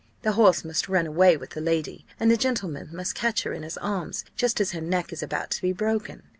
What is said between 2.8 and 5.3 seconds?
must catch her in his arms just as her neck is